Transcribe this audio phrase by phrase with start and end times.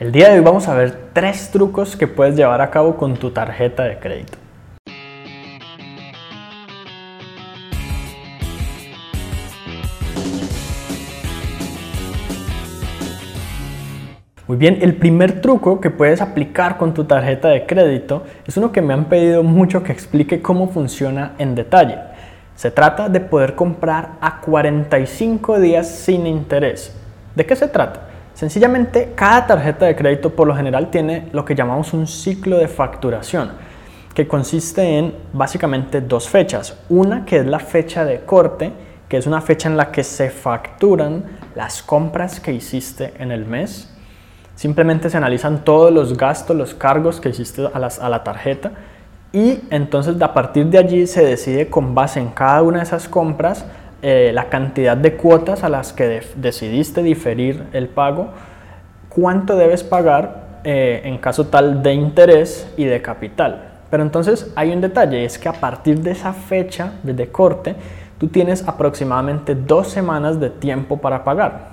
[0.00, 3.14] El día de hoy vamos a ver tres trucos que puedes llevar a cabo con
[3.14, 4.36] tu tarjeta de crédito.
[14.48, 18.72] Muy bien, el primer truco que puedes aplicar con tu tarjeta de crédito es uno
[18.72, 21.98] que me han pedido mucho que explique cómo funciona en detalle.
[22.56, 26.92] Se trata de poder comprar a 45 días sin interés.
[27.36, 28.13] ¿De qué se trata?
[28.34, 32.66] Sencillamente, cada tarjeta de crédito por lo general tiene lo que llamamos un ciclo de
[32.66, 33.52] facturación,
[34.12, 36.76] que consiste en básicamente dos fechas.
[36.88, 38.72] Una que es la fecha de corte,
[39.08, 41.24] que es una fecha en la que se facturan
[41.54, 43.88] las compras que hiciste en el mes.
[44.56, 48.72] Simplemente se analizan todos los gastos, los cargos que hiciste a, a la tarjeta
[49.32, 53.08] y entonces a partir de allí se decide con base en cada una de esas
[53.08, 53.64] compras
[54.06, 58.28] eh, la cantidad de cuotas a las que decidiste diferir el pago,
[59.08, 63.70] cuánto debes pagar eh, en caso tal de interés y de capital.
[63.88, 67.76] Pero entonces hay un detalle, es que a partir de esa fecha de corte,
[68.18, 71.68] tú tienes aproximadamente dos semanas de tiempo para pagar.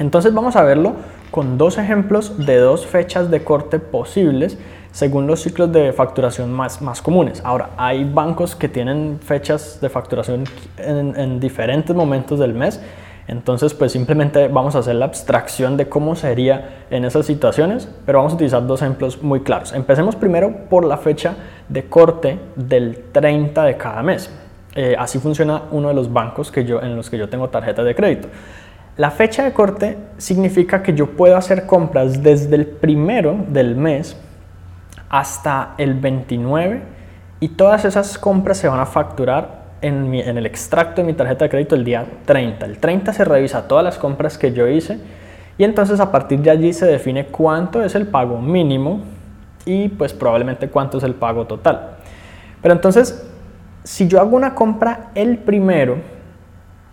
[0.00, 0.94] Entonces vamos a verlo
[1.30, 4.58] con dos ejemplos de dos fechas de corte posibles
[4.92, 7.40] según los ciclos de facturación más, más comunes.
[7.44, 10.44] Ahora, hay bancos que tienen fechas de facturación
[10.76, 12.80] en, diferentes momentos del mes,
[13.26, 18.18] entonces pues simplemente vamos a hacer la abstracción de cómo sería en esas situaciones, pero
[18.18, 19.72] vamos a utilizar dos ejemplos muy claros.
[19.72, 21.36] Empecemos primero por la fecha
[21.68, 24.30] de corte del 30 de cada mes.
[24.74, 27.82] Eh, así funciona uno de los bancos que yo, en los que yo tengo tarjeta
[27.82, 28.28] de crédito.
[28.98, 34.16] La fecha de corte significa que yo puedo hacer compras desde el primero del mes
[35.12, 36.82] hasta el 29
[37.38, 41.50] y todas esas compras se van a facturar en, el extracto de mi tarjeta de
[41.50, 42.64] crédito el día 30.
[42.64, 44.98] El 30 se revisa todas las compras que yo hice
[45.58, 49.00] y entonces a partir de allí se define cuánto es el pago mínimo
[49.66, 51.96] y pues probablemente cuánto es el pago total.
[52.62, 53.28] Pero entonces,
[53.84, 55.98] si yo hago una compra el primero,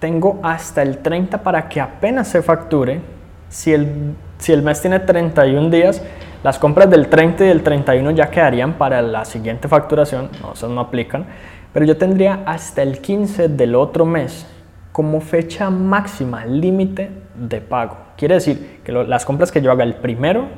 [0.00, 3.00] tengo hasta el 30 para que apenas se facture.
[3.48, 6.02] Si el, si el mes tiene 31 días,
[6.42, 10.70] las compras del 30 y del 31 ya quedarían para la siguiente facturación, no, esas
[10.70, 11.26] no aplican,
[11.72, 14.46] pero yo tendría hasta el 15 del otro mes
[14.92, 17.96] como fecha máxima, límite de pago.
[18.16, 20.48] Quiere decir que las compras que yo haga el primero,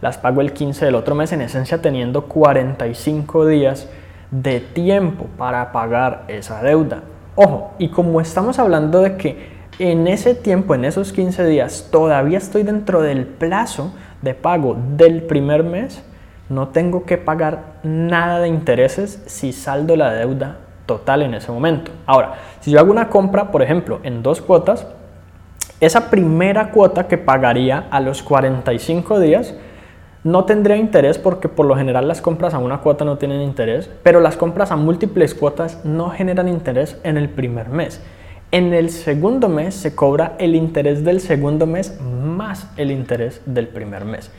[0.00, 3.88] las pago el 15 del otro mes, en esencia teniendo 45 días
[4.30, 7.02] de tiempo para pagar esa deuda.
[7.34, 12.38] Ojo, y como estamos hablando de que en ese tiempo, en esos 15 días, todavía
[12.38, 13.92] estoy dentro del plazo
[14.24, 16.02] de pago del primer mes,
[16.48, 21.92] no tengo que pagar nada de intereses si saldo la deuda total en ese momento.
[22.06, 24.86] Ahora, si yo hago una compra, por ejemplo, en dos cuotas,
[25.80, 29.54] esa primera cuota que pagaría a los 45 días
[30.22, 33.90] no tendría interés porque por lo general las compras a una cuota no tienen interés,
[34.02, 38.00] pero las compras a múltiples cuotas no generan interés en el primer mes.
[38.50, 43.68] En el segundo mes se cobra el interés del segundo mes más el interés del
[43.68, 44.30] primer mes.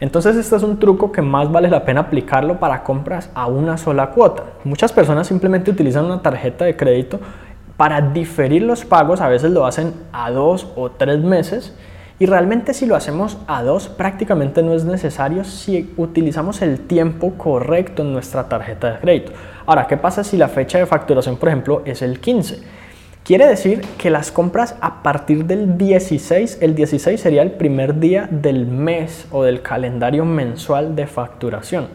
[0.00, 3.76] Entonces este es un truco que más vale la pena aplicarlo para compras a una
[3.76, 4.44] sola cuota.
[4.64, 7.20] Muchas personas simplemente utilizan una tarjeta de crédito
[7.76, 11.74] para diferir los pagos, a veces lo hacen a dos o tres meses
[12.18, 17.34] y realmente si lo hacemos a dos prácticamente no es necesario si utilizamos el tiempo
[17.34, 19.32] correcto en nuestra tarjeta de crédito.
[19.66, 22.83] Ahora, ¿qué pasa si la fecha de facturación, por ejemplo, es el 15?
[23.24, 28.28] Quiere decir que las compras a partir del 16, el 16 sería el primer día
[28.30, 31.88] del mes o del calendario mensual de facturación.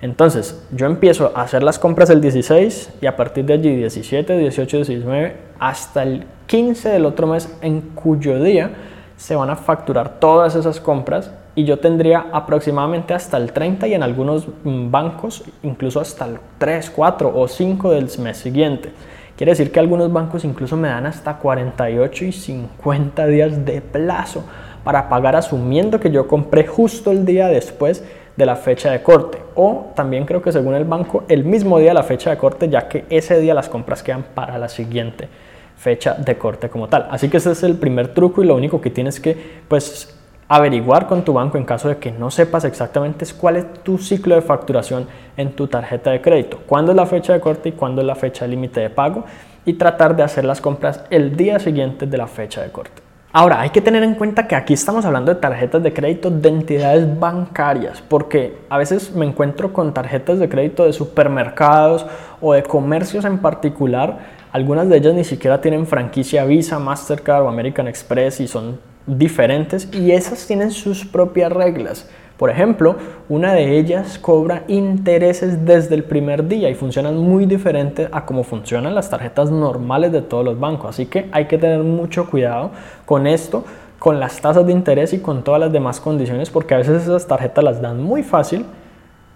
[0.00, 4.38] Entonces, yo empiezo a hacer las compras el 16 y a partir de allí 17,
[4.38, 8.70] 18, 19 hasta el 15 del otro mes en cuyo día
[9.16, 13.94] se van a facturar todas esas compras y yo tendría aproximadamente hasta el 30 y
[13.94, 18.92] en algunos bancos incluso hasta el 3, 4 o 5 del mes siguiente.
[19.40, 24.44] Quiere decir que algunos bancos incluso me dan hasta 48 y 50 días de plazo
[24.84, 28.04] para pagar asumiendo que yo compré justo el día después
[28.36, 29.38] de la fecha de corte.
[29.54, 32.68] O también creo que según el banco, el mismo día de la fecha de corte,
[32.68, 35.30] ya que ese día las compras quedan para la siguiente
[35.74, 37.08] fecha de corte como tal.
[37.10, 40.19] Así que ese es el primer truco y lo único que tienes que pues
[40.50, 44.34] averiguar con tu banco en caso de que no sepas exactamente cuál es tu ciclo
[44.34, 45.06] de facturación
[45.36, 48.16] en tu tarjeta de crédito, cuándo es la fecha de corte y cuándo es la
[48.16, 49.24] fecha límite de pago
[49.64, 53.00] y tratar de hacer las compras el día siguiente de la fecha de corte.
[53.32, 56.48] Ahora, hay que tener en cuenta que aquí estamos hablando de tarjetas de crédito de
[56.48, 62.06] entidades bancarias, porque a veces me encuentro con tarjetas de crédito de supermercados
[62.40, 64.18] o de comercios en particular.
[64.50, 69.88] Algunas de ellas ni siquiera tienen franquicia Visa, Mastercard o American Express y son diferentes
[69.92, 72.08] y esas tienen sus propias reglas.
[72.36, 72.96] Por ejemplo,
[73.28, 78.44] una de ellas cobra intereses desde el primer día y funcionan muy diferente a cómo
[78.44, 80.90] funcionan las tarjetas normales de todos los bancos.
[80.90, 82.70] Así que hay que tener mucho cuidado
[83.04, 83.64] con esto,
[83.98, 87.26] con las tasas de interés y con todas las demás condiciones, porque a veces esas
[87.26, 88.64] tarjetas las dan muy fácil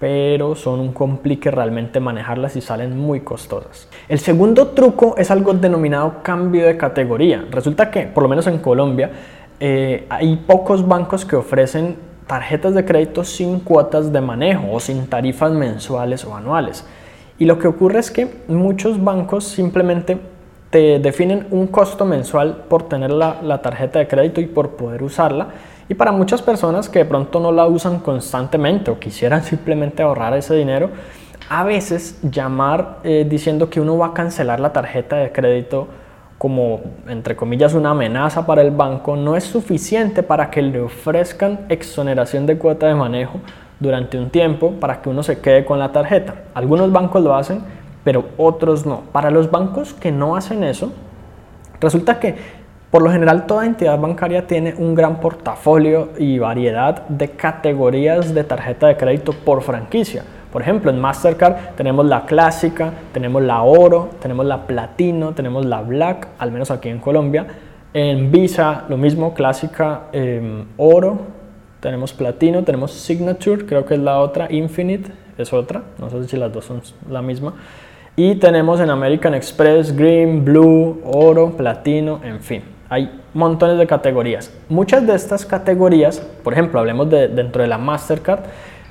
[0.05, 3.89] pero son un complique realmente manejarlas y salen muy costosas.
[4.07, 7.47] El segundo truco es algo denominado cambio de categoría.
[7.51, 9.11] Resulta que, por lo menos en Colombia,
[9.61, 11.97] eh, hay pocos bancos que ofrecen
[12.27, 16.85] tarjetas de crédito sin cuotas de manejo o sin tarifas mensuales o anuales.
[17.39, 20.19] Y lo que ocurre es que muchos bancos simplemente
[20.71, 25.49] te definen un costo mensual por tener la, tarjeta de crédito y por poder usarla.
[25.89, 30.35] Y para muchas personas que de pronto no la usan constantemente o quisieran simplemente ahorrar
[30.35, 30.91] ese dinero,
[31.49, 35.89] a veces llamar eh, diciendo que uno va a cancelar la tarjeta de crédito
[36.45, 41.61] como, entre comillas, una amenaza para el banco, no es suficiente para que le ofrezcan
[41.71, 43.41] exoneración de cuota de manejo
[43.81, 46.35] durante un tiempo para que uno se quede con la tarjeta.
[46.53, 47.63] Algunos bancos lo hacen,
[48.05, 49.05] pero otros no.
[49.11, 50.93] Para los bancos que no hacen eso,
[51.81, 52.35] resulta que
[52.91, 58.45] por lo general toda entidad bancaria tiene un gran portafolio y variedad de categorías de
[58.45, 60.25] tarjeta de crédito por franquicia.
[60.55, 65.83] Por ejemplo, en Mastercard tenemos la clásica, tenemos la oro, tenemos la platino, tenemos la
[65.83, 67.45] black, al menos aquí en Colombia.
[67.93, 71.19] En Visa lo mismo, clásica, em, oro,
[71.81, 76.37] tenemos platino, tenemos signature, creo que es la otra, infinite es otra, no sé si
[76.37, 77.55] las dos son la misma.
[78.15, 82.63] Y tenemos en American Express, green, blue, oro, platino, en fin.
[82.89, 84.57] Hay montones de categorías.
[84.69, 88.45] Muchas de estas categorías, por ejemplo, hablemos de dentro de la Mastercard,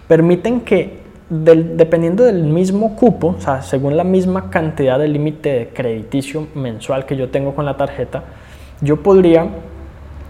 [0.10, 5.68] permiten que dependiendo del mismo cupo, o sea, según la misma cantidad de límite de
[5.70, 8.24] crediticio mensual que yo tengo con la tarjeta,
[8.82, 9.48] yo podría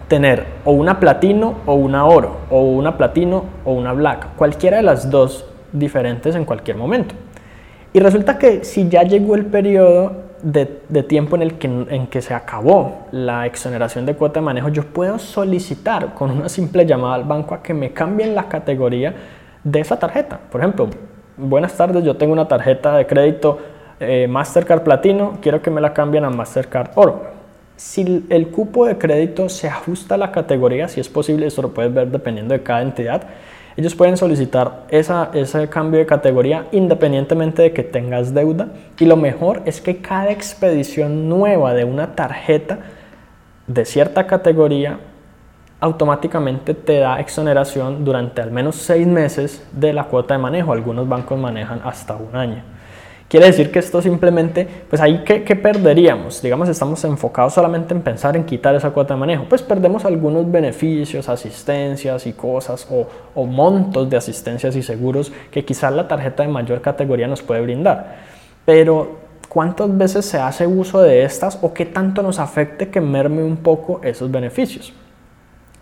[0.08, 4.84] tener o una platino o una oro, o una platino o una black, cualquiera de
[4.84, 7.16] las dos diferentes en cualquier momento.
[7.94, 10.66] Y resulta que si ya llegó el periodo de,
[11.04, 14.84] tiempo en el que, en que se acabó la exoneración de cuota de manejo, yo
[14.84, 19.14] puedo solicitar con una simple llamada al banco a que me cambien la categoría
[19.64, 20.40] de esa tarjeta.
[20.52, 20.90] Por ejemplo,
[21.38, 23.60] buenas tardes, yo tengo una tarjeta de crédito
[24.00, 27.24] eh, Mastercard Platino, quiero que me la cambien a Mastercard Oro.
[27.76, 31.74] Si el cupo de crédito se ajusta a la categoría, si es posible, eso lo
[31.74, 33.24] puedes ver dependiendo de cada entidad,
[33.76, 38.68] ellos pueden solicitar esa, ese cambio de categoría independientemente de que tengas deuda.
[39.00, 42.80] Y lo mejor es que cada expedición nueva de una tarjeta
[43.66, 45.00] de cierta categoría
[45.84, 50.72] automáticamente te da exoneración durante al menos seis meses de la cuota de manejo.
[50.72, 52.64] Algunos bancos manejan hasta un año.
[53.28, 56.42] Quiere decir que esto simplemente, pues ahí, ¿qué, perderíamos?
[56.42, 59.46] Digamos, estamos enfocados solamente en pensar en quitar esa cuota de manejo.
[59.50, 65.66] Pues perdemos algunos beneficios, asistencias y cosas, o, o montos de asistencias y seguros que
[65.66, 68.20] quizás la tarjeta de mayor categoría nos puede brindar.
[68.64, 69.18] Pero,
[69.50, 73.58] ¿cuántas veces se hace uso de estas o qué tanto nos afecte que merme un
[73.58, 74.94] poco esos beneficios?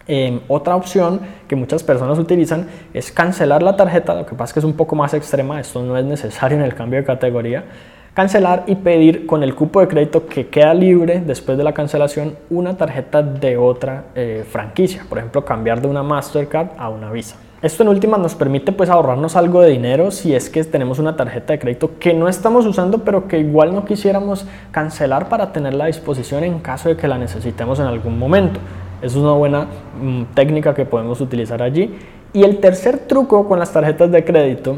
[0.08, 4.54] Em, otra opción que muchas personas utilizan es cancelar la tarjeta, lo que pasa es
[4.54, 7.66] que es un poco más extrema, esto no es necesario en el cambio de categoría,
[8.14, 12.36] cancelar y pedir con el cupo de crédito que queda libre después de la cancelación
[12.50, 17.38] una tarjeta de otra eh, franquicia, por ejemplo cambiar de una Mastercard a una Visa.
[17.62, 21.16] Esto en última nos permite pues ahorrarnos algo de dinero si es que tenemos una
[21.16, 25.84] tarjeta de crédito que no estamos usando pero que igual no quisiéramos cancelar para tenerla
[25.84, 28.60] a disposición en caso de que la necesitemos en algún momento.
[29.02, 29.68] Es una buena
[30.02, 31.96] mm, técnica que podemos utilizar allí.
[32.34, 34.78] Y el tercer truco con las tarjetas de crédito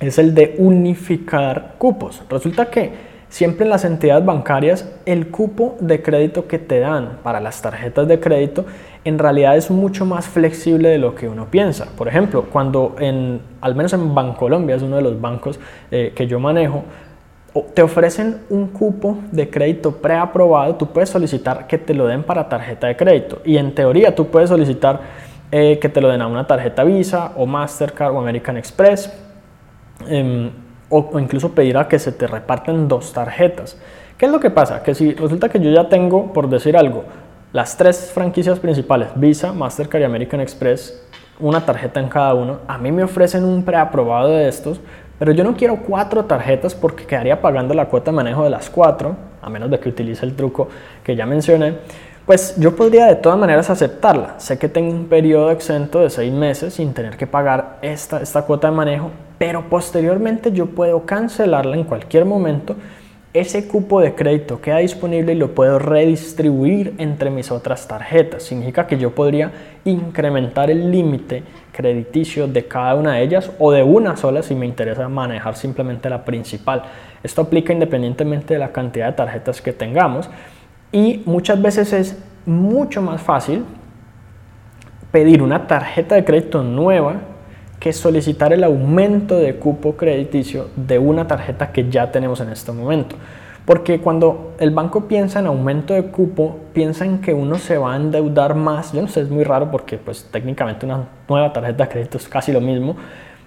[0.00, 2.22] es el de unificar cupos.
[2.30, 2.90] Resulta que
[3.28, 8.08] siempre en las entidades bancarias el cupo de crédito que te dan para las tarjetas
[8.08, 8.64] de crédito
[9.04, 11.86] en realidad es mucho más flexible de lo que uno piensa.
[11.96, 15.58] Por ejemplo, cuando en, al menos en Bancolombia, es uno de los bancos
[15.90, 16.84] eh, que yo manejo,
[17.74, 22.48] te ofrecen un cupo de crédito preaprobado, tú puedes solicitar que te lo den para
[22.48, 25.00] tarjeta de crédito y en teoría tú puedes solicitar
[25.50, 29.12] eh, que te lo den a una tarjeta Visa o Mastercard o American Express
[30.08, 30.50] em,
[30.88, 33.78] o, o, incluso pedir a que se te reparten dos tarjetas.
[34.16, 34.82] ¿Qué es lo que pasa?
[34.82, 37.04] Que si resulta que yo ya tengo, por decir algo,
[37.52, 41.06] las tres franquicias principales, Visa, Mastercard y American Express,
[41.38, 44.80] una tarjeta en cada uno, a mí me ofrecen un preaprobado de estos,
[45.18, 48.70] pero yo no quiero cuatro tarjetas porque quedaría pagando la cuota de manejo de las
[48.70, 50.68] cuatro, a menos de que utilice el truco
[51.04, 51.74] que ya mencioné.
[52.26, 54.38] Pues yo podría de todas maneras aceptarla.
[54.38, 58.42] Sé que tengo un periodo exento de seis meses sin tener que pagar esta, esta
[58.42, 62.76] cuota de manejo, pero posteriormente yo puedo cancelarla en cualquier momento
[63.34, 68.42] ese cupo de crédito queda disponible y lo puedo redistribuir entre mis otras tarjetas.
[68.42, 69.50] Significa que yo podría
[69.84, 74.66] incrementar el límite crediticio de cada una de ellas o de una sola si me
[74.66, 76.82] interesa manejar simplemente la principal.
[77.22, 80.28] Esto aplica independientemente de la cantidad de tarjetas que tengamos
[80.92, 83.64] y muchas veces es mucho más fácil
[85.10, 87.31] pedir una tarjeta de crédito nueva
[87.82, 92.70] que solicitar el aumento de cupo crediticio de una tarjeta que ya tenemos en este
[92.70, 93.16] momento.
[93.64, 97.94] Porque cuando el banco piensa en aumento de cupo, piensa en que uno se va
[97.94, 98.92] a endeudar más.
[98.92, 102.28] Yo no sé, es muy raro porque pues técnicamente una nueva tarjeta de crédito es
[102.28, 102.94] casi lo mismo,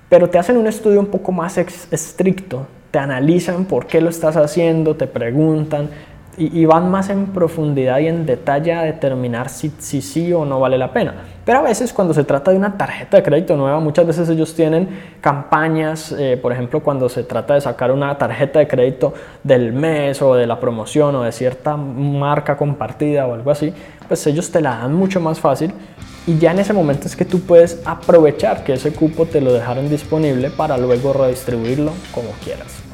[0.09, 4.35] pero te hacen un estudio un poco más estricto, te analizan por qué lo estás
[4.35, 5.87] haciendo, te preguntan,
[6.37, 10.59] y, van más en profundidad y en detalle a determinar si, si sí o no
[10.59, 11.13] vale la pena.
[11.45, 14.53] Pero a veces cuando se trata de una tarjeta de crédito nueva, muchas veces ellos
[14.55, 14.89] tienen
[15.21, 19.13] campañas, eh, por ejemplo, cuando se trata de sacar una tarjeta de crédito
[19.43, 23.73] del mes o de la promoción o de cierta marca compartida o algo así,
[24.07, 25.71] pues ellos te la dan mucho más fácil
[26.27, 29.53] y ya en ese momento es que tú puedes aprovechar que ese cupo te lo
[29.53, 32.84] dejaron disponible para luego redistribuirlo como quieras.